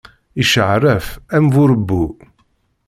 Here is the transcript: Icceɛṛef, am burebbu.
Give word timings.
Icceɛṛef, 0.41 1.05
am 1.35 1.45
burebbu. 1.53 2.03